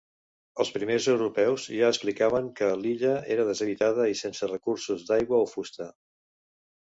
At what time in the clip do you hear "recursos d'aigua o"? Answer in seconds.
4.53-5.49